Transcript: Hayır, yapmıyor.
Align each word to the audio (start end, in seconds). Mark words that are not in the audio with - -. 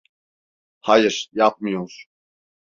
Hayır, 0.79 1.29
yapmıyor. 1.33 2.05